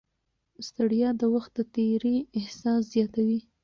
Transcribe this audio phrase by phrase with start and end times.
[0.67, 3.39] ستړیا د وخت د تېري احساس زیاتوي.